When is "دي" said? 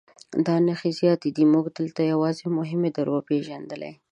1.35-1.43